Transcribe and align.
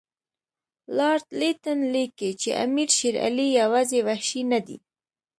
لارډ 0.97 1.25
لیټن 1.39 1.79
لیکي 1.93 2.31
چې 2.41 2.49
امیر 2.65 2.89
شېر 2.97 3.15
علي 3.25 3.47
یوازې 3.61 3.99
وحشي 4.07 4.41
نه 4.51 4.59
دی. 4.67 4.77